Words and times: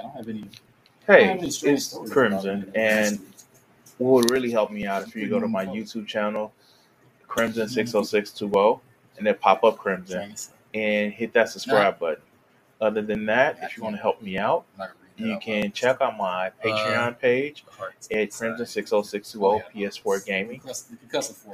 I 0.00 0.02
don't 0.02 0.12
have 0.12 0.28
any. 0.28 0.44
Hey, 1.06 1.38
it's 1.42 1.98
Crimson, 2.10 2.72
and 2.74 3.20
what 3.98 4.10
would 4.12 4.30
really 4.30 4.50
help 4.50 4.70
me 4.70 4.86
out 4.86 5.02
if 5.06 5.14
you 5.14 5.28
go 5.28 5.38
to 5.40 5.48
my 5.48 5.66
YouTube 5.66 6.06
channel, 6.06 6.52
Crimson 7.28 7.68
six 7.68 7.94
oh 7.94 8.02
six 8.02 8.30
two 8.30 8.50
oh, 8.54 8.80
and 9.18 9.26
then 9.26 9.34
pop 9.34 9.62
up 9.62 9.76
Crimson 9.76 10.34
and 10.72 11.12
hit 11.12 11.32
that 11.34 11.50
subscribe 11.50 11.98
button. 11.98 12.22
Other 12.80 13.02
than 13.02 13.26
that, 13.26 13.58
if 13.62 13.76
you 13.76 13.82
want 13.82 13.96
to 13.96 14.00
help 14.00 14.22
me 14.22 14.38
out, 14.38 14.64
you 15.16 15.38
can 15.42 15.70
check 15.72 16.00
out 16.00 16.16
my 16.16 16.50
Patreon 16.64 17.18
page 17.18 17.64
at 18.10 18.30
Crimson 18.32 18.66
six 18.66 18.92
oh 18.92 19.02
six 19.02 19.32
two 19.32 19.44
oh 19.44 19.60
PS4 19.74 20.24
Gaming, 20.24 20.62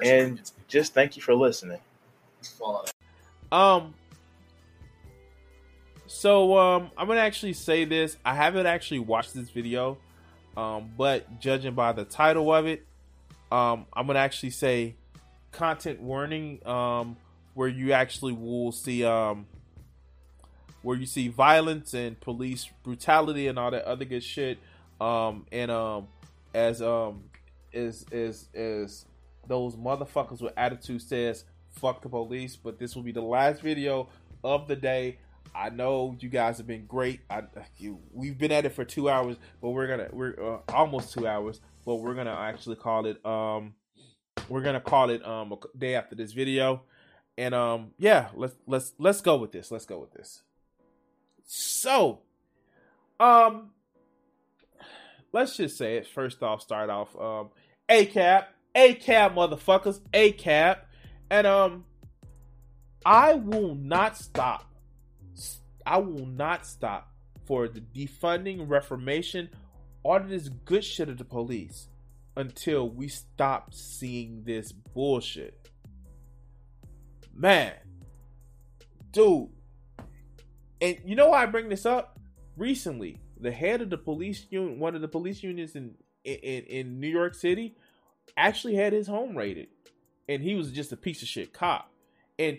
and 0.02 0.40
just 0.68 0.94
thank 0.94 1.16
you 1.16 1.22
for 1.22 1.34
listening. 1.34 1.80
Um. 3.50 3.94
So 6.07 6.57
um, 6.57 6.91
I'm 6.96 7.07
gonna 7.07 7.20
actually 7.20 7.54
say 7.54 7.84
this. 7.84 8.16
I 8.25 8.34
haven't 8.34 8.66
actually 8.66 9.00
watched 9.00 9.34
this 9.34 9.50
video, 9.50 9.98
um, 10.56 10.91
but 10.96 11.41
judging 11.41 11.74
by 11.74 11.92
the 11.92 12.05
title 12.05 12.52
of 12.52 12.66
it, 12.66 12.87
um, 13.51 13.87
I'm 13.92 14.06
gonna 14.06 14.20
actually 14.20 14.51
say 14.51 14.95
content 15.52 16.01
warning. 16.01 16.66
Um, 16.66 17.16
where 17.56 17.69
you 17.69 17.92
actually 17.92 18.34
will 18.34 18.70
see 18.70 19.02
um, 19.02 19.46
where 20.82 20.95
you 20.95 21.06
see 21.06 21.29
violence 21.29 21.95
and 21.95 22.20
police 22.20 22.68
brutality 22.82 23.48
and 23.48 23.59
all 23.59 23.70
that 23.70 23.84
other 23.87 24.04
good 24.04 24.23
shit. 24.23 24.59
Um, 25.01 25.46
and 25.51 25.70
um, 25.70 26.09
as 26.54 26.82
um, 26.82 27.24
is 27.73 28.04
is 28.12 28.51
is 28.52 29.07
those 29.48 29.74
motherfuckers 29.74 30.43
with 30.43 30.52
attitude 30.54 31.01
says, 31.01 31.45
fuck 31.70 32.02
the 32.02 32.10
police. 32.10 32.57
But 32.57 32.79
this 32.79 32.95
will 32.95 33.02
be 33.02 33.12
the 33.12 33.23
last 33.23 33.62
video 33.62 34.10
of 34.45 34.68
the 34.68 34.77
day. 34.77 35.16
I 35.56 35.70
know 35.70 36.15
you 36.20 36.28
guys 36.28 36.59
have 36.59 36.66
been 36.66 36.84
great. 36.84 37.20
I, 37.30 37.45
you, 37.78 38.01
we've 38.12 38.37
been 38.37 38.52
at 38.52 38.66
it 38.66 38.74
for 38.74 38.84
two 38.84 39.09
hours, 39.09 39.37
but 39.62 39.70
we're 39.70 39.87
gonna 39.87 40.09
we're 40.12 40.34
uh, 40.38 40.59
almost 40.73 41.15
two 41.15 41.27
hours, 41.27 41.60
but 41.87 41.96
we're 41.96 42.15
gonna 42.15 42.35
actually 42.35 42.76
call 42.76 43.07
it 43.07 43.24
um 43.24 43.74
we're 44.49 44.60
gonna 44.60 44.80
call 44.80 45.09
it 45.09 45.24
um 45.27 45.52
a 45.52 45.79
day 45.79 45.95
after 45.95 46.15
this 46.15 46.32
video, 46.32 46.82
and 47.38 47.54
um 47.54 47.93
yeah 47.99 48.29
let's 48.34 48.54
let's 48.66 48.93
let's 48.99 49.23
go 49.23 49.37
with 49.37 49.52
this. 49.52 49.71
Let's 49.71 49.87
go 49.87 49.99
with 49.99 50.12
this. 50.12 50.43
So, 51.49 52.21
um, 53.18 53.71
let's 55.32 55.57
just 55.57 55.79
say 55.79 55.96
it 55.96 56.07
first 56.07 56.43
off. 56.43 56.60
Start 56.60 56.90
off 56.90 57.16
um 57.16 57.49
ACAB 57.88 58.45
a 58.74 58.93
cap 58.95 59.34
motherfuckers 59.34 60.01
ACAB, 60.12 60.77
and 61.30 61.46
um 61.46 61.84
I 63.07 63.34
will 63.34 63.74
not 63.74 64.19
stop 64.19 64.71
I 65.87 65.98
will 65.98 66.26
not 66.26 66.66
stop 66.66 67.12
for 67.47 67.69
the 67.69 67.81
defunding, 67.81 68.69
reformation, 68.69 69.48
all 70.03 70.16
of 70.16 70.28
this 70.28 70.48
good 70.48 70.84
shit 70.84 71.09
of 71.09 71.19
the 71.19 71.25
police 71.25 71.88
until 72.37 72.91
we 72.91 73.09
stop 73.09 73.72
seeing 73.72 74.43
this 74.44 74.72
bullshit. 74.72 75.70
Man, 77.34 77.75
dude, 79.12 79.48
and 80.81 80.98
you 81.04 81.15
know 81.15 81.28
why 81.28 81.43
I 81.43 81.47
bring 81.47 81.69
this 81.69 81.87
up? 81.87 82.19
Recently, 82.56 83.21
the 83.41 83.53
head 83.53 83.81
of 83.81 83.91
the 83.91 83.98
police 83.98 84.47
union, 84.50 84.78
one 84.78 84.94
of 84.94 85.00
the 85.00 85.09
police 85.09 85.43
unions 85.43 85.76
in 85.76 85.94
in 86.25 86.65
in 86.65 87.00
New 87.00 87.09
York 87.09 87.34
City, 87.34 87.76
actually 88.37 88.75
had 88.75 88.93
his 88.93 89.06
home 89.06 89.37
raided, 89.37 89.69
and 90.28 90.43
he 90.43 90.54
was 90.54 90.72
just 90.72 90.93
a 90.93 90.97
piece 90.97 91.22
of 91.22 91.28
shit 91.28 91.53
cop. 91.53 91.91
And 92.38 92.59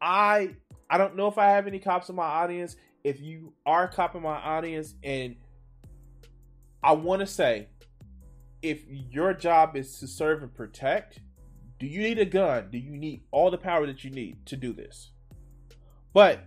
I 0.00 0.56
I 0.88 0.98
don't 0.98 1.16
know 1.16 1.26
if 1.26 1.38
I 1.38 1.50
have 1.50 1.66
any 1.66 1.78
cops 1.78 2.08
in 2.08 2.16
my 2.16 2.24
audience. 2.24 2.76
If 3.02 3.20
you 3.20 3.52
are 3.64 3.84
a 3.84 3.88
cop 3.88 4.14
in 4.14 4.22
my 4.22 4.36
audience, 4.36 4.94
and 5.02 5.36
I 6.82 6.92
want 6.92 7.20
to 7.20 7.26
say, 7.26 7.68
if 8.62 8.82
your 8.88 9.32
job 9.32 9.76
is 9.76 9.98
to 10.00 10.06
serve 10.06 10.42
and 10.42 10.54
protect, 10.54 11.20
do 11.78 11.86
you 11.86 12.00
need 12.00 12.18
a 12.18 12.24
gun? 12.24 12.68
Do 12.70 12.78
you 12.78 12.96
need 12.96 13.22
all 13.30 13.50
the 13.50 13.58
power 13.58 13.86
that 13.86 14.02
you 14.02 14.10
need 14.10 14.44
to 14.46 14.56
do 14.56 14.72
this? 14.72 15.10
But, 16.12 16.40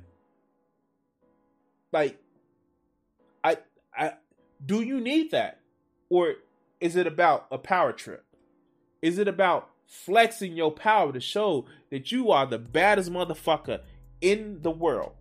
like, 1.91 2.17
I, 3.43 3.57
I, 3.95 4.13
do 4.65 4.81
you 4.81 4.99
need 4.99 5.31
that, 5.31 5.59
or 6.09 6.33
is 6.81 6.95
it 6.95 7.07
about 7.07 7.47
a 7.51 7.57
power 7.57 7.93
trip? 7.93 8.25
Is 9.01 9.17
it 9.17 9.27
about 9.27 9.69
flexing 9.85 10.53
your 10.53 10.71
power 10.71 11.11
to 11.11 11.19
show 11.19 11.65
that 11.89 12.11
you 12.11 12.31
are 12.31 12.45
the 12.45 12.59
baddest 12.59 13.11
motherfucker 13.11 13.81
in 14.21 14.61
the 14.61 14.71
world. 14.71 15.13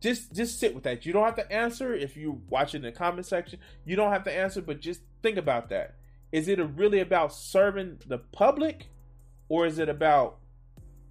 Just 0.00 0.32
just 0.34 0.58
sit 0.58 0.74
with 0.74 0.84
that. 0.84 1.04
You 1.04 1.12
don't 1.12 1.24
have 1.24 1.36
to 1.36 1.52
answer 1.52 1.92
if 1.92 2.16
you 2.16 2.40
watch 2.48 2.74
it 2.74 2.78
in 2.78 2.82
the 2.84 2.92
comment 2.92 3.26
section. 3.26 3.58
You 3.84 3.96
don't 3.96 4.12
have 4.12 4.24
to 4.24 4.32
answer, 4.32 4.62
but 4.62 4.80
just 4.80 5.02
think 5.22 5.36
about 5.36 5.68
that. 5.68 5.96
Is 6.32 6.48
it 6.48 6.58
really 6.58 7.00
about 7.00 7.34
serving 7.34 7.98
the 8.06 8.18
public 8.18 8.88
or 9.48 9.66
is 9.66 9.78
it 9.78 9.88
about 9.88 10.38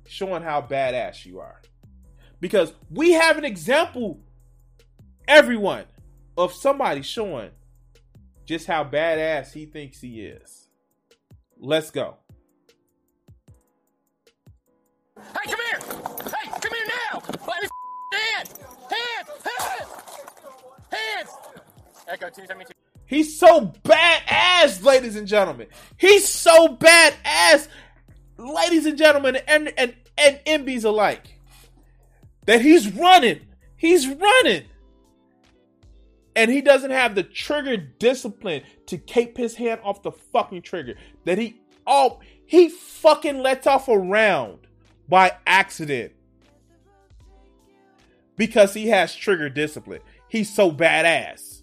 showing 0.08 0.42
how 0.42 0.62
badass 0.62 1.26
you 1.26 1.40
are? 1.40 1.62
Because 2.40 2.74
we 2.90 3.12
have 3.12 3.38
an 3.38 3.46
example, 3.46 4.22
everyone, 5.28 5.86
of 6.38 6.54
somebody 6.54 7.02
showing 7.02 7.52
just 8.46 8.66
how 8.66 8.84
badass 8.84 9.52
he 9.52 9.66
thinks 9.66 10.00
he 10.00 10.22
is. 10.22 10.70
Let's 11.58 11.92
go. 11.92 12.16
Hey, 15.18 15.52
come 15.52 15.60
here! 15.70 15.80
Hey, 16.24 16.50
come 16.50 16.74
here 16.74 16.88
now! 17.12 17.22
Let 17.46 17.62
me 17.62 17.68
hand! 18.14 18.50
Hands! 18.90 19.30
Hands! 19.46 19.90
Hands! 20.90 21.30
Echo 22.10 22.26
272. 22.26 22.74
He's 23.06 23.40
so 23.40 23.74
badass, 23.84 24.84
ladies 24.84 25.16
and 25.16 25.28
gentlemen. 25.28 25.68
He's 25.98 26.28
so 26.28 26.76
badass, 26.76 27.68
ladies 28.38 28.86
and 28.86 28.98
gentlemen, 28.98 29.38
and 29.48 29.72
and 29.78 29.96
and 30.18 30.40
MBs 30.46 30.86
alike. 30.86 31.36
That 32.46 32.62
he's 32.62 32.92
running. 32.94 33.42
He's 33.78 34.08
running. 34.08 34.66
And 36.36 36.50
he 36.50 36.62
doesn't 36.62 36.92
have 36.92 37.16
the 37.16 37.24
trigger 37.24 37.78
discipline 37.78 38.64
to 38.88 38.98
keep 38.98 39.38
his 39.38 39.56
hand 39.56 39.82
off 39.84 40.04
the 40.04 40.12
fucking 40.12 40.64
trigger. 40.64 40.96
That 41.26 41.38
he 41.38 41.62
oh 41.86 42.20
he 42.46 42.70
fucking 42.70 43.40
lets 43.40 43.68
off 43.68 43.88
a 43.88 43.98
round 43.98 44.60
by 45.08 45.32
accident 45.46 46.14
because 48.36 48.74
he 48.74 48.88
has 48.88 49.14
trigger 49.14 49.50
discipline. 49.50 50.02
He's 50.28 50.54
so 50.54 50.72
badass. 50.72 51.59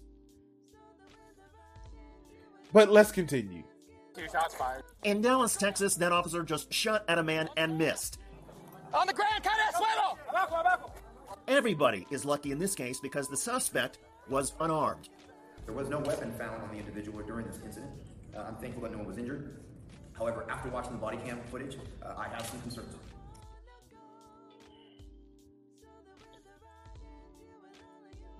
But 2.73 2.89
let's 2.89 3.11
continue. 3.11 3.63
Two 4.13 4.27
shots 4.31 4.55
fired. 4.55 4.83
In 5.03 5.21
Dallas, 5.21 5.55
Texas, 5.55 5.95
that 5.95 6.11
officer 6.11 6.43
just 6.43 6.73
shot 6.73 7.03
at 7.07 7.17
a 7.17 7.23
man 7.23 7.49
and 7.55 7.77
missed. 7.77 8.19
On 8.93 9.05
the 9.05 9.13
ground, 9.13 9.43
cut 9.43 9.53
that 9.57 9.75
swivel! 9.75 10.91
Everybody 11.47 12.05
is 12.09 12.25
lucky 12.25 12.51
in 12.51 12.59
this 12.59 12.75
case 12.75 12.99
because 12.99 13.27
the 13.27 13.37
suspect 13.37 13.99
was 14.29 14.53
unarmed. 14.59 15.09
There 15.65 15.73
was 15.73 15.89
no 15.89 15.99
weapon 15.99 16.31
found 16.37 16.61
on 16.61 16.69
the 16.71 16.77
individual 16.77 17.21
during 17.23 17.45
this 17.47 17.59
incident. 17.63 17.91
Uh, 18.35 18.41
I'm 18.47 18.55
thankful 18.55 18.83
that 18.83 18.91
no 18.91 18.97
one 18.99 19.07
was 19.07 19.17
injured. 19.17 19.59
However, 20.17 20.45
after 20.49 20.69
watching 20.69 20.93
the 20.93 20.97
body 20.97 21.17
cam 21.25 21.39
footage, 21.51 21.77
uh, 22.03 22.13
I 22.17 22.27
have 22.29 22.45
some 22.45 22.59
concerns. 22.61 22.95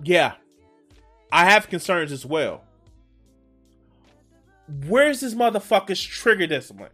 Yeah, 0.04 0.34
I 1.32 1.46
have 1.50 1.70
concerns 1.70 2.12
as 2.12 2.26
well. 2.26 2.64
Where's 4.88 5.22
this 5.22 5.34
motherfucker's 5.34 6.02
trigger 6.04 6.48
discipline? 6.48 6.92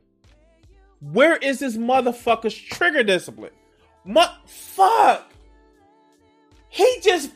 Where 1.00 1.38
is 1.38 1.60
this 1.60 1.76
motherfucker's 1.78 2.56
trigger 2.56 3.04
discipline? 3.04 3.52
Fuck. 4.46 5.32
He 6.70 7.00
just 7.02 7.32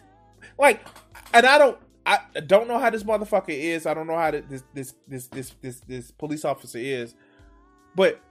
like, 0.58 0.86
and 1.34 1.46
I 1.46 1.58
don't, 1.58 1.78
I 2.06 2.20
don't 2.46 2.68
know 2.68 2.80
how 2.80 2.90
this 2.90 3.04
motherfucker 3.04 3.50
is. 3.50 3.86
I 3.86 3.94
don't 3.94 4.08
know 4.08 4.18
how 4.18 4.32
this 4.32 4.64
this 4.74 4.94
this 5.08 5.28
this 5.28 5.54
this 5.62 5.80
this 5.82 6.12
police 6.12 6.46
officer 6.46 6.80
is. 6.80 7.14
But 7.96 8.22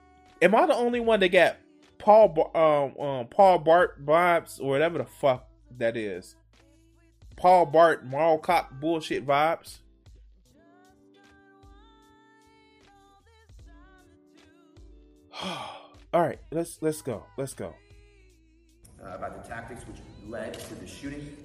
am 0.40 0.54
I 0.54 0.66
the 0.66 0.74
only 0.74 1.00
one 1.00 1.20
that 1.20 1.28
got 1.28 1.58
Paul 1.98 2.50
um, 2.54 3.04
um 3.04 3.26
Paul 3.26 3.62
Blart 3.62 4.02
vibes 4.04 4.60
or 4.60 4.70
whatever 4.70 4.98
the 4.98 5.04
fuck 5.04 5.46
that 5.76 5.96
is? 5.96 6.36
Paul 7.36 7.66
Blart 7.66 8.04
Mall 8.04 8.38
Cop 8.38 8.80
bullshit 8.80 9.26
vibes. 9.26 9.80
All 16.12 16.22
right, 16.22 16.38
let's 16.50 16.78
let's 16.80 17.02
go. 17.02 17.24
Let's 17.36 17.54
go. 17.54 17.74
Uh, 19.02 19.14
about 19.14 19.42
the 19.42 19.48
tactics 19.48 19.86
which 19.86 19.98
led 20.26 20.54
to 20.54 20.74
the 20.76 20.86
shooting. 20.86 21.36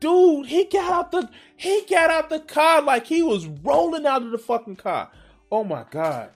Dude, 0.00 0.46
he 0.46 0.64
got 0.64 0.92
out 0.92 1.12
the 1.12 1.30
he 1.56 1.84
got 1.88 2.10
out 2.10 2.28
the 2.28 2.40
car 2.40 2.82
like 2.82 3.06
he 3.06 3.22
was 3.22 3.46
rolling 3.46 4.06
out 4.06 4.22
of 4.22 4.30
the 4.30 4.38
fucking 4.38 4.76
car. 4.76 5.10
Oh 5.50 5.64
my 5.64 5.84
god. 5.90 6.30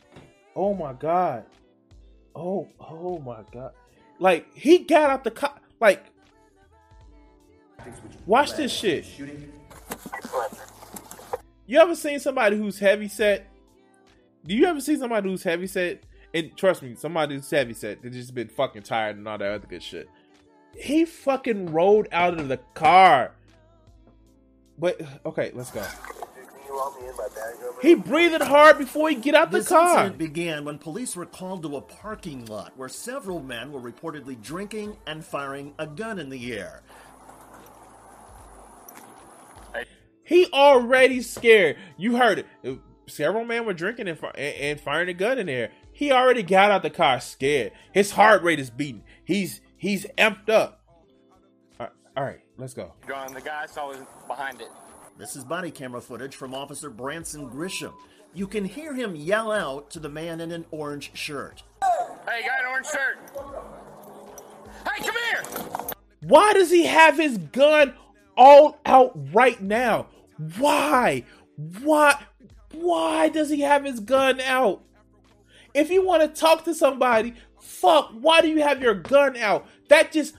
Oh 0.56 0.74
my 0.74 0.92
god. 0.94 1.44
Oh, 2.34 2.68
oh 2.80 3.18
my 3.18 3.42
god. 3.52 3.72
Like 4.18 4.52
he 4.54 4.78
got 4.78 5.10
out 5.10 5.24
the 5.24 5.30
car. 5.30 5.54
Like 5.80 6.06
Watch 8.26 8.54
this 8.54 8.72
shit. 8.72 9.06
You 11.66 11.78
ever 11.78 11.94
seen 11.94 12.18
somebody 12.18 12.56
who's 12.56 12.78
heavy 12.78 13.08
set? 13.08 13.47
Do 14.46 14.54
you 14.54 14.66
ever 14.66 14.80
see 14.80 14.96
somebody 14.96 15.28
who's 15.28 15.42
heavy 15.42 15.66
set? 15.66 16.04
And 16.34 16.56
trust 16.56 16.82
me, 16.82 16.94
somebody 16.94 17.34
who's 17.36 17.50
heavy 17.50 17.74
set, 17.74 18.02
they 18.02 18.10
just 18.10 18.34
been 18.34 18.48
fucking 18.48 18.82
tired 18.82 19.16
and 19.16 19.26
all 19.26 19.38
that 19.38 19.50
other 19.50 19.66
good 19.66 19.82
shit. 19.82 20.08
He 20.74 21.04
fucking 21.04 21.72
rolled 21.72 22.08
out 22.12 22.38
of 22.38 22.48
the 22.48 22.58
car. 22.74 23.32
But 24.78 25.00
okay, 25.26 25.50
let's 25.54 25.70
go. 25.70 25.84
He 27.82 27.94
breathed 27.94 28.42
hard 28.42 28.78
before 28.78 29.08
he 29.08 29.16
get 29.16 29.34
out 29.34 29.50
the 29.50 29.58
This 29.58 29.68
car. 29.68 29.90
incident 29.90 30.18
began 30.18 30.64
when 30.64 30.78
police 30.78 31.16
were 31.16 31.26
called 31.26 31.62
to 31.62 31.76
a 31.76 31.80
parking 31.80 32.44
lot 32.46 32.72
where 32.76 32.88
several 32.88 33.40
men 33.40 33.72
were 33.72 33.80
reportedly 33.80 34.40
drinking 34.40 34.96
and 35.06 35.24
firing 35.24 35.74
a 35.78 35.86
gun 35.86 36.18
in 36.18 36.28
the 36.28 36.52
air. 36.52 36.82
He 40.24 40.46
already 40.52 41.22
scared. 41.22 41.76
You 41.96 42.16
heard 42.16 42.44
it. 42.62 42.78
Several 43.08 43.44
men 43.44 43.64
were 43.64 43.74
drinking 43.74 44.08
and, 44.08 44.18
and 44.34 44.36
and 44.36 44.80
firing 44.80 45.08
a 45.08 45.14
gun 45.14 45.38
in 45.38 45.46
there. 45.46 45.70
He 45.92 46.12
already 46.12 46.42
got 46.42 46.70
out 46.70 46.82
the 46.82 46.90
car 46.90 47.20
scared. 47.20 47.72
His 47.92 48.12
heart 48.12 48.42
rate 48.42 48.60
is 48.60 48.70
beating. 48.70 49.02
He's 49.24 49.60
he's 49.76 50.06
amped 50.16 50.48
up. 50.48 50.82
All 51.80 51.86
right, 51.86 51.92
all 52.16 52.24
right 52.24 52.40
let's 52.58 52.74
go. 52.74 52.92
Going, 53.06 53.32
the 53.32 53.40
guy 53.40 53.66
saw 53.66 53.88
was 53.88 53.98
behind 54.26 54.60
it. 54.60 54.68
This 55.16 55.36
is 55.36 55.44
body 55.44 55.70
camera 55.70 56.00
footage 56.00 56.36
from 56.36 56.54
Officer 56.54 56.90
Branson 56.90 57.48
Grisham. 57.48 57.92
You 58.34 58.46
can 58.46 58.64
hear 58.64 58.92
him 58.92 59.16
yell 59.16 59.50
out 59.50 59.90
to 59.90 60.00
the 60.00 60.08
man 60.08 60.40
in 60.40 60.52
an 60.52 60.66
orange 60.70 61.10
shirt. 61.14 61.62
Hey, 62.28 62.42
guy 62.42 62.60
in 62.60 62.66
orange 62.70 62.86
shirt. 62.86 63.18
Hey, 64.84 65.02
come 65.02 65.14
here. 65.32 65.42
Why 66.20 66.52
does 66.52 66.70
he 66.70 66.84
have 66.84 67.16
his 67.16 67.38
gun 67.38 67.94
all 68.36 68.78
out 68.84 69.12
right 69.32 69.60
now? 69.60 70.08
Why? 70.58 71.24
Why? 71.82 72.22
Why 72.72 73.28
does 73.28 73.50
he 73.50 73.60
have 73.60 73.84
his 73.84 74.00
gun 74.00 74.40
out? 74.40 74.82
If 75.74 75.90
you 75.90 76.04
want 76.04 76.22
to 76.22 76.40
talk 76.40 76.64
to 76.64 76.74
somebody, 76.74 77.34
fuck, 77.60 78.10
why 78.12 78.40
do 78.40 78.48
you 78.48 78.62
have 78.62 78.82
your 78.82 78.94
gun 78.94 79.36
out? 79.36 79.66
That 79.88 80.12
just 80.12 80.36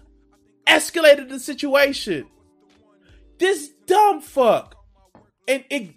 escalated 0.67 1.29
the 1.29 1.39
situation. 1.39 2.27
This 3.37 3.69
dumb 3.85 4.21
fuck. 4.21 4.75
And 5.47 5.63
it 5.69 5.95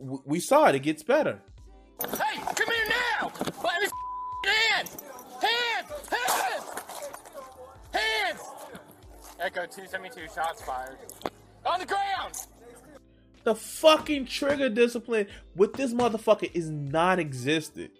we 0.00 0.40
saw 0.40 0.66
it, 0.66 0.74
it 0.76 0.80
gets 0.80 1.02
better. 1.02 1.40
Hey, 2.00 2.40
come 2.54 2.68
here 2.68 2.88
now. 3.20 3.32
Let 3.40 3.82
me 3.82 3.88
hands. 4.46 4.96
Hands. 5.42 5.90
Hands. 6.10 6.64
Hands. 7.92 8.40
Echo 9.40 9.66
272 9.66 10.32
shots 10.34 10.62
fired. 10.62 10.96
On 11.66 11.78
the 11.80 11.86
ground. 11.86 12.34
The 13.48 13.54
fucking 13.54 14.26
trigger 14.26 14.68
discipline 14.68 15.26
with 15.56 15.72
this 15.72 15.94
motherfucker 15.94 16.50
is 16.52 16.68
non-existent. 16.68 17.90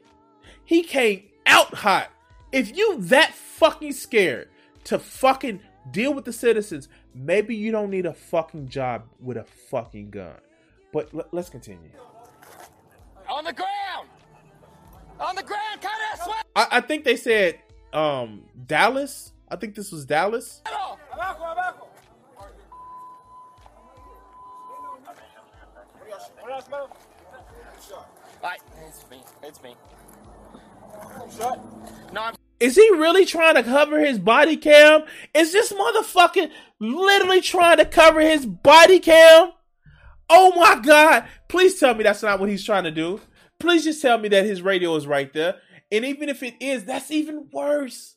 He 0.67 0.83
came 0.83 1.23
out 1.47 1.73
hot. 1.73 2.11
If 2.53 2.77
you 2.77 3.01
that 3.05 3.33
fucking 3.33 3.93
scared 3.93 4.51
to 4.85 4.99
fucking 4.99 5.61
deal 5.91 6.13
with 6.13 6.27
the 6.27 6.35
citizens, 6.35 6.91
maybe 7.15 7.57
you 7.57 7.73
don't 7.73 7.89
need 7.89 8.05
a 8.05 8.13
fucking 8.13 8.69
job 8.69 9.05
with 9.21 9.39
a 9.39 9.45
fucking 9.45 10.11
gun. 10.11 10.35
But 10.93 11.15
let, 11.15 11.33
us 11.33 11.49
continue. 11.49 11.93
On 13.31 13.43
the 13.43 13.55
ground. 13.55 14.09
On 15.19 15.35
the 15.35 15.43
ground. 15.43 15.81
Cut. 15.81 16.45
I, 16.57 16.67
I 16.73 16.81
think 16.83 17.05
they 17.05 17.17
said 17.17 17.59
um 17.95 18.43
Dallas. 18.67 19.33
I 19.49 19.57
think 19.57 19.75
this 19.75 19.93
was 19.93 20.05
Dallas. 20.05 20.61
It's 28.87 29.05
me. 29.11 29.23
It's 29.43 29.63
me. 29.63 29.75
No, 32.13 32.33
Is 32.59 32.75
he 32.77 32.91
really 32.93 33.25
trying 33.25 33.57
to 33.57 33.63
cover 33.63 34.01
his 34.01 34.19
body 34.19 34.57
cam? 34.57 35.03
Is 35.35 35.53
this 35.53 35.73
motherfucker 35.73 36.51
literally 36.81 37.41
trying 37.41 37.77
to 37.79 37.85
cover 37.85 38.21
his 38.21 38.47
body 38.47 38.99
cam? 38.99 39.53
Oh 40.31 40.55
my 40.57 40.81
god. 40.83 41.27
Please 41.49 41.79
tell 41.79 41.95
me 41.95 42.03
that's 42.03 42.23
not 42.23 42.41
what 42.41 42.49
he's 42.49 42.65
trying 42.65 42.85
to 42.85 42.91
do. 42.91 43.21
Please 43.61 43.85
just 43.85 44.01
tell 44.01 44.19
me 44.19 44.29
that 44.29 44.45
his 44.45 44.63
radio 44.63 44.95
is 44.97 45.07
right 45.07 45.33
there. 45.33 45.57
And 45.91 46.05
even 46.05 46.29
if 46.29 46.43
it 46.43 46.55
is, 46.61 46.85
that's 46.85 47.11
even 47.11 47.49
worse. 47.53 48.17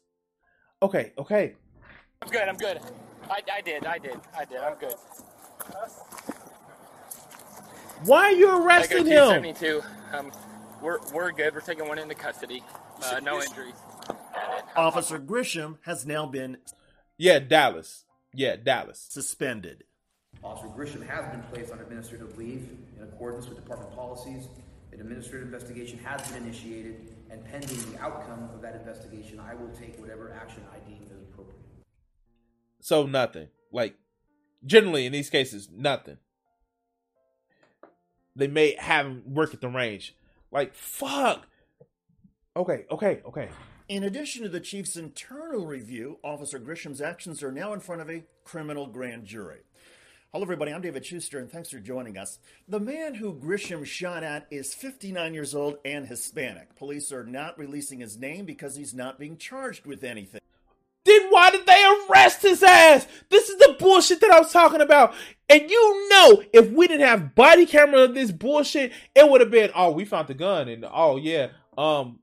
Okay, 0.82 1.14
okay. 1.18 1.56
I'm 2.22 2.30
good. 2.30 2.48
I'm 2.48 2.58
good. 2.58 2.80
I, 3.30 3.42
I 3.54 3.62
did. 3.62 3.86
I 3.86 3.98
did. 3.98 4.20
I 4.38 4.46
did. 4.46 4.58
I'm 4.58 4.78
good. 4.78 4.96
Why 8.06 8.24
are 8.24 8.32
you 8.32 8.64
arresting 8.64 9.06
him? 9.06 9.44
272. 9.44 9.82
Um, 10.14 10.32
we're 10.82 11.00
we're 11.14 11.32
good. 11.32 11.54
We're 11.54 11.62
taking 11.62 11.88
one 11.88 12.00
into 12.00 12.16
custody. 12.16 12.64
Uh, 13.04 13.20
no 13.24 13.42
injuries. 13.42 13.76
Officer 14.76 15.20
Grisham 15.20 15.78
has 15.86 16.06
now 16.06 16.26
been 16.26 16.58
Yeah, 17.18 17.40
Dallas. 17.40 18.06
Yeah, 18.34 18.56
Dallas. 18.56 19.06
suspended. 19.10 19.84
Officer 20.44 20.68
Grisham 20.70 21.08
has 21.08 21.30
been 21.32 21.44
placed 21.54 21.72
on 21.72 21.80
administrative 21.80 22.38
leave 22.38 22.70
in 22.98 23.04
accordance 23.04 23.48
with 23.48 23.58
department 23.58 23.94
policies. 23.96 24.48
An 24.92 25.00
administrative 25.00 25.48
investigation 25.48 26.00
has 26.00 26.22
been 26.30 26.44
initiated, 26.44 27.14
and 27.30 27.46
pending 27.46 27.92
the 27.92 28.00
outcome 28.02 28.50
of 28.54 28.62
that 28.62 28.76
investigation, 28.76 29.40
I 29.40 29.54
will 29.54 29.70
take 29.70 30.00
whatever 30.00 30.34
action 30.34 30.64
I 30.74 30.80
deem 30.90 31.04
is 31.04 31.22
appropriate. 31.22 31.60
So 32.82 33.06
nothing. 33.06 33.50
Like 33.72 33.96
generally 34.66 35.06
in 35.06 35.12
these 35.12 35.30
cases, 35.30 35.70
nothing. 35.72 36.18
They 38.36 38.48
may 38.48 38.76
have 38.80 39.06
him 39.06 39.24
work 39.26 39.54
at 39.54 39.62
the 39.62 39.70
range. 39.70 40.16
Like 40.52 40.74
fuck. 40.74 41.48
Okay, 42.56 42.86
okay, 42.92 43.22
okay. 43.26 43.50
In 43.88 44.04
addition 44.04 44.44
to 44.44 44.50
the 44.50 44.60
chief's 44.60 44.96
internal 44.96 45.66
review, 45.66 46.18
Officer 46.24 46.60
Grisham's 46.60 47.02
actions 47.02 47.44
are 47.44 47.52
now 47.52 47.74
in 47.74 47.80
front 47.80 48.02
of 48.02 48.10
a 48.10 48.24
criminal 48.44 48.88
grand 48.88 49.26
jury. 49.26 49.62
Hello, 50.32 50.44
everybody. 50.44 50.72
I'm 50.72 50.80
David 50.80 51.06
Shuster, 51.06 51.40
and 51.40 51.52
thanks 51.52 51.72
for 51.72 51.80
joining 51.80 52.18
us. 52.18 52.40
The 52.70 52.80
man 52.80 53.16
who 53.16 53.34
Grisham 53.34 53.86
shot 53.86 54.24
at 54.24 54.48
is 54.50 54.74
59 54.74 55.34
years 55.34 55.54
old 55.54 55.80
and 55.84 56.08
Hispanic. 56.08 56.78
Police 56.78 57.12
are 57.12 57.26
not 57.26 57.60
releasing 57.60 58.00
his 58.00 58.18
name 58.18 58.46
because 58.46 58.78
he's 58.78 58.94
not 58.94 59.20
being 59.20 59.36
charged 59.36 59.86
with 59.86 60.06
anything. 60.06 60.40
Why 61.42 61.50
did 61.50 61.66
they 61.66 61.96
arrest 62.08 62.44
his 62.44 62.62
ass? 62.62 63.08
This 63.30 63.50
is 63.50 63.58
the 63.58 63.76
bullshit 63.80 64.22
that 64.22 64.30
I 64.30 64.38
was 64.38 64.54
talking 64.54 64.80
about. 64.80 65.16
And 65.50 65.68
you 65.72 66.08
know, 66.12 66.44
if 66.54 66.70
we 66.70 66.88
didn't 66.88 67.08
have 67.08 67.34
body 67.34 67.66
camera 67.66 68.02
of 68.02 68.14
this 68.14 68.32
bullshit, 68.32 68.92
it 69.16 69.28
would 69.28 69.42
have 69.42 69.50
been, 69.50 69.72
oh, 69.74 69.90
we 69.90 70.06
found 70.06 70.28
the 70.28 70.36
gun, 70.36 70.68
and 70.68 70.86
oh 70.88 71.18
yeah, 71.18 71.48
um, 71.80 72.20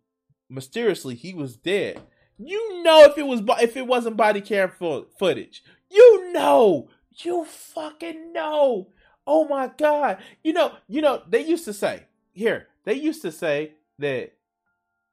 mysteriously 0.48 1.16
he 1.16 1.34
was 1.34 1.56
dead. 1.56 2.00
You 2.38 2.84
know, 2.84 3.06
if 3.06 3.18
it 3.18 3.26
was 3.26 3.42
if 3.60 3.76
it 3.76 3.88
wasn't 3.88 4.16
body 4.16 4.40
cam 4.40 4.70
fo- 4.70 5.08
footage, 5.18 5.64
you 5.90 6.32
know, 6.32 6.88
you 7.16 7.44
fucking 7.44 8.32
know. 8.32 8.92
Oh 9.26 9.48
my 9.48 9.68
god, 9.76 10.18
you 10.44 10.52
know, 10.52 10.76
you 10.86 11.02
know, 11.02 11.24
they 11.28 11.44
used 11.44 11.64
to 11.64 11.72
say 11.72 12.04
here, 12.30 12.68
they 12.84 12.94
used 12.94 13.22
to 13.22 13.32
say 13.32 13.72
that 13.98 14.34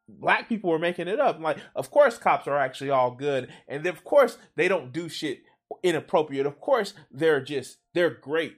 black 0.08 0.50
people 0.50 0.70
were 0.70 0.80
making 0.80 1.08
it 1.08 1.20
up. 1.20 1.40
Like, 1.40 1.58
of 1.76 1.92
course, 1.92 2.18
cops 2.18 2.48
are 2.48 2.58
actually 2.58 2.90
all 2.90 3.12
good, 3.12 3.50
and 3.68 3.86
of 3.86 4.04
course, 4.04 4.38
they 4.56 4.68
don't 4.68 4.92
do 4.92 5.10
shit 5.10 5.44
inappropriate. 5.84 6.46
Of 6.46 6.60
course, 6.60 6.94
they're 7.12 7.42
just 7.42 7.78
they're 7.94 8.10
great. 8.10 8.58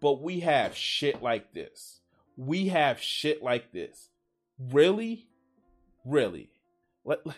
But 0.00 0.22
we 0.22 0.40
have 0.40 0.76
shit 0.76 1.22
like 1.22 1.52
this. 1.52 2.00
We 2.36 2.68
have 2.68 3.00
shit 3.00 3.42
like 3.42 3.72
this. 3.72 4.10
Really, 4.58 5.26
really. 6.04 6.50
Let, 7.04 7.26
let 7.26 7.36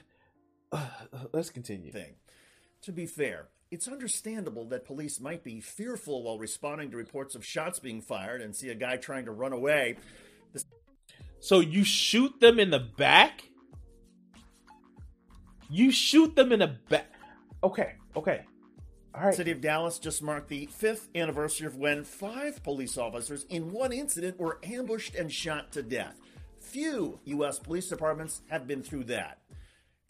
uh, 0.73 0.89
let's 1.33 1.51
continue. 1.51 1.93
thing. 1.93 2.15
To 2.83 2.93
be 2.93 3.07
fair, 3.07 3.49
it's 3.71 3.89
understandable 3.89 4.65
that 4.67 4.85
police 4.85 5.21
might 5.21 5.45
be 5.45 5.61
fearful 5.61 6.23
while 6.23 6.39
responding 6.39 6.91
to 6.91 6.97
reports 6.97 7.35
of 7.35 7.45
shots 7.45 7.79
being 7.79 8.01
fired 8.01 8.41
and 8.41 8.55
see 8.55 8.69
a 8.69 8.75
guy 8.75 8.97
trying 8.97 9.27
to 9.27 9.33
run 9.33 9.53
away. 9.53 9.97
So 11.41 11.61
you 11.61 11.85
shoot 11.85 12.39
them 12.41 12.59
in 12.59 12.71
the 12.71 12.79
back? 12.79 13.51
You 15.71 15.91
shoot 15.91 16.37
them 16.37 16.53
in 16.53 16.61
the 16.61 16.77
back. 16.89 17.07
Okay, 17.63 17.95
okay. 18.15 18.45
All 19.15 19.25
right. 19.25 19.35
City 19.35 19.51
of 19.51 19.61
Dallas 19.61 19.99
just 19.99 20.23
marked 20.23 20.49
the 20.49 20.67
fifth 20.67 21.09
anniversary 21.15 21.67
of 21.67 21.77
when 21.77 22.05
five 22.05 22.63
police 22.63 22.97
officers 22.97 23.45
in 23.49 23.73
one 23.73 23.93
incident 23.93 24.39
were 24.39 24.61
ambushed 24.63 25.15
and 25.15 25.33
shot 25.33 25.73
to 25.73 25.83
death. 25.83 26.21
Few 26.61 27.19
U.S. 27.25 27.59
police 27.59 27.89
departments 27.89 28.43
have 28.49 28.69
been 28.69 28.83
through 28.83 29.05
that. 29.05 29.39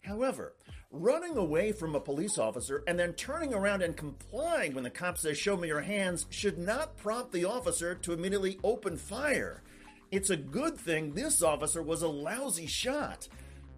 However, 0.01 0.53
running 0.91 1.37
away 1.37 1.71
from 1.71 1.95
a 1.95 1.99
police 1.99 2.37
officer 2.37 2.83
and 2.87 2.99
then 2.99 3.13
turning 3.13 3.53
around 3.53 3.81
and 3.81 3.95
complying 3.95 4.73
when 4.73 4.83
the 4.83 4.89
cop 4.89 5.17
says, 5.17 5.37
Show 5.37 5.57
me 5.57 5.67
your 5.67 5.81
hands, 5.81 6.25
should 6.29 6.57
not 6.57 6.97
prompt 6.97 7.31
the 7.31 7.45
officer 7.45 7.95
to 7.95 8.13
immediately 8.13 8.59
open 8.63 8.97
fire. 8.97 9.63
It's 10.11 10.29
a 10.29 10.37
good 10.37 10.77
thing 10.77 11.13
this 11.13 11.41
officer 11.41 11.81
was 11.81 12.01
a 12.01 12.07
lousy 12.07 12.67
shot. 12.67 13.29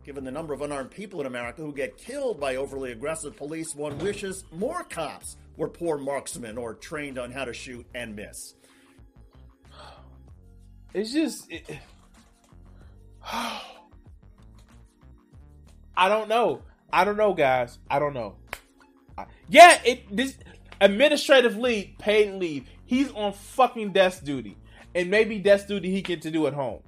Given 0.04 0.24
the 0.26 0.32
number 0.32 0.54
of 0.54 0.62
unarmed 0.62 0.92
people 0.92 1.22
in 1.22 1.28
America 1.28 1.62
who 1.62 1.72
get 1.72 1.98
killed 1.98 2.40
by 2.40 2.56
overly 2.56 2.92
aggressive 2.92 3.38
police, 3.38 3.74
one 3.76 3.98
wishes 4.00 4.44
more 4.52 4.84
cops 4.84 5.38
were 5.56 5.70
poor 5.70 5.98
marksmen 5.98 6.58
or 6.58 6.74
trained 6.74 7.18
on 7.18 7.32
how 7.32 7.46
to 7.46 7.54
shoot 7.54 7.86
and 7.94 8.16
miss. 8.16 8.56
It's 10.94 11.12
just. 11.12 11.52
It, 11.52 11.80
I 15.96 16.10
don't 16.10 16.30
know. 16.30 16.62
I 16.92 17.04
don't 17.04 17.18
know, 17.18 17.34
guys. 17.34 17.80
I 17.90 17.98
don't 17.98 18.14
know. 18.14 18.36
Yeah, 19.50 19.80
it 19.86 20.16
this 20.16 20.38
administrative 20.82 21.58
leave, 21.58 21.96
paid 21.98 22.34
leave. 22.34 22.68
He's 22.86 23.12
on 23.12 23.34
fucking 23.34 23.94
desk 23.94 24.24
duty, 24.24 24.58
and 24.96 25.10
maybe 25.10 25.40
desk 25.40 25.68
duty 25.68 25.92
he 25.92 26.02
get 26.02 26.22
to 26.24 26.32
do 26.32 26.48
at 26.48 26.54
home. 26.54 26.82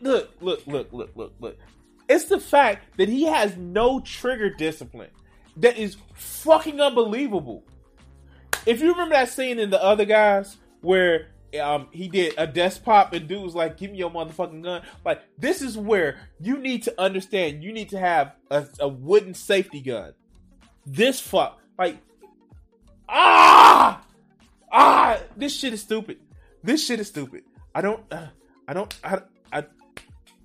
Look, 0.00 0.30
look, 0.40 0.66
look, 0.66 0.92
look, 0.92 1.10
look, 1.14 1.34
look. 1.40 1.58
It's 2.08 2.26
the 2.26 2.38
fact 2.38 2.96
that 2.98 3.08
he 3.08 3.24
has 3.24 3.56
no 3.56 4.00
trigger 4.00 4.50
discipline 4.50 5.10
that 5.56 5.76
is 5.76 5.96
fucking 6.14 6.80
unbelievable. 6.80 7.64
If 8.66 8.80
you 8.80 8.92
remember 8.92 9.14
that 9.14 9.28
scene 9.30 9.58
in 9.58 9.70
the 9.70 9.82
other 9.82 10.04
guys 10.04 10.56
where 10.80 11.28
um, 11.60 11.88
he 11.90 12.08
did 12.08 12.34
a 12.36 12.46
desk 12.46 12.84
pop 12.84 13.12
and 13.12 13.26
dude 13.26 13.42
was 13.42 13.54
like, 13.54 13.76
"Give 13.76 13.90
me 13.90 13.98
your 13.98 14.10
motherfucking 14.10 14.62
gun." 14.62 14.82
Like 15.04 15.22
this 15.38 15.62
is 15.62 15.78
where 15.78 16.18
you 16.40 16.58
need 16.58 16.82
to 16.84 17.00
understand. 17.00 17.62
You 17.62 17.72
need 17.72 17.88
to 17.90 17.98
have 17.98 18.34
a, 18.50 18.66
a 18.80 18.88
wooden 18.88 19.34
safety 19.34 19.80
gun. 19.80 20.12
This 20.84 21.18
fuck, 21.18 21.60
like, 21.78 21.98
ah, 23.08 24.02
ah, 24.72 25.18
this 25.36 25.54
shit 25.56 25.72
is 25.72 25.82
stupid. 25.82 26.18
This 26.62 26.84
shit 26.84 27.00
is 27.00 27.08
stupid. 27.08 27.44
I 27.74 27.80
don't, 27.80 28.02
uh, 28.12 28.26
I 28.66 28.72
don't, 28.72 28.94
I, 29.04 29.20
I, 29.52 29.64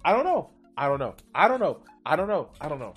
I 0.03 0.11
don't 0.11 0.23
know. 0.23 0.49
I 0.77 0.87
don't 0.87 0.99
know. 0.99 1.15
I 1.33 1.47
don't 1.47 1.59
know. 1.59 1.79
I 2.05 2.15
don't 2.15 2.27
know. 2.27 2.49
I 2.59 2.67
don't 2.67 2.79
know. 2.79 2.93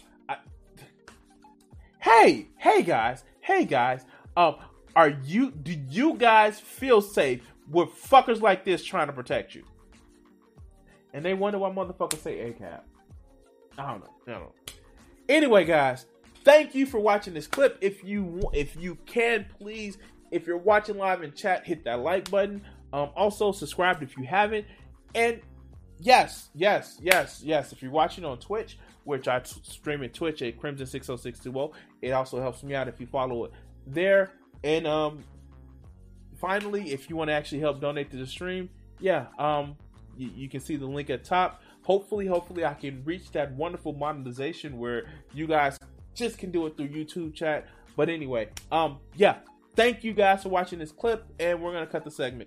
Hey, 2.01 2.49
hey 2.59 2.83
guys, 2.83 3.25
hey 3.41 3.65
guys. 3.65 4.05
Um, 4.37 4.57
are 4.95 5.09
you? 5.09 5.51
Do 5.51 5.73
you 5.73 6.15
guys 6.15 6.61
feel 6.61 7.01
safe 7.01 7.41
with 7.71 7.89
fuckers 7.91 8.41
like 8.41 8.65
this 8.65 8.85
trying 8.85 9.07
to 9.07 9.13
protect 9.13 9.55
you. 9.55 9.65
And 11.13 11.25
they 11.25 11.35
wonder 11.35 11.59
why 11.59 11.71
motherfuckers 11.71 12.23
say 12.23 12.37
ACAB. 12.39 12.81
I 13.79 13.91
don't 13.91 14.01
know. 14.01 14.11
I 14.27 14.31
don't 14.33 14.41
know. 14.41 14.53
Anyway, 15.29 15.65
guys, 15.65 16.07
thank 16.45 16.75
you 16.75 16.87
for 16.87 17.01
watching 17.01 17.35
this 17.35 17.47
clip. 17.47 17.79
If 17.81 18.05
you 18.05 18.49
if 18.53 18.77
you 18.77 18.97
can, 19.07 19.47
please, 19.59 19.99
if 20.31 20.47
you're 20.47 20.57
watching 20.57 20.97
live 20.97 21.23
in 21.23 21.33
chat, 21.33 21.67
hit 21.67 21.85
that 21.85 22.01
like 22.01 22.31
button. 22.31 22.63
Um, 22.93 23.11
also 23.17 23.51
subscribe 23.51 24.03
if 24.03 24.17
you 24.17 24.25
haven't. 24.25 24.67
And 25.15 25.41
yes, 25.99 26.51
yes, 26.55 26.99
yes, 27.03 27.41
yes. 27.43 27.73
If 27.73 27.83
you're 27.83 27.91
watching 27.91 28.25
on 28.25 28.39
Twitch, 28.39 28.79
which 29.05 29.27
I 29.27 29.41
t- 29.41 29.61
stream 29.63 30.03
at 30.05 30.15
Twitch 30.15 30.43
at 30.43 30.59
Crimson 30.59 30.87
six 30.87 31.07
zero 31.07 31.19
oh 31.19 31.21
six 31.21 31.39
two 31.41 31.53
zero, 31.53 31.73
it 32.03 32.11
also 32.11 32.41
helps 32.41 32.63
me 32.63 32.75
out 32.75 32.89
if 32.89 33.01
you 33.01 33.07
follow 33.07 33.45
it 33.45 33.53
there. 33.87 34.33
And 34.63 34.87
um, 34.87 35.25
finally, 36.41 36.93
if 36.93 37.11
you 37.11 37.17
want 37.17 37.29
to 37.29 37.35
actually 37.35 37.61
help 37.61 37.81
donate 37.81 38.11
to 38.13 38.17
the 38.17 38.27
stream, 38.27 38.71
yeah, 39.01 39.27
um, 39.39 39.77
you 40.17 40.49
can 40.49 40.61
see 40.61 40.77
the 40.77 40.87
link 40.87 41.11
at 41.11 41.25
top. 41.25 41.63
Hopefully, 41.83 42.27
hopefully, 42.27 42.65
I 42.65 42.75
can 42.75 43.05
reach 43.05 43.31
that 43.33 43.53
wonderful 43.53 43.93
monetization 43.93 44.79
where 44.79 45.07
you 45.35 45.47
guys 45.47 45.79
just 46.15 46.39
can 46.39 46.51
do 46.51 46.67
it 46.67 46.77
through 46.77 46.89
YouTube 46.89 47.35
chat. 47.35 47.67
But 47.97 48.09
anyway, 48.09 48.49
um, 48.73 48.99
yeah, 49.15 49.37
thank 49.77 50.05
you 50.05 50.13
guys 50.13 50.43
for 50.43 50.49
watching 50.49 50.79
this 50.79 50.93
clip, 50.93 51.25
and 51.39 51.63
we're 51.63 51.73
gonna 51.73 51.87
cut 51.87 52.05
the 52.05 52.11
segment. 52.11 52.43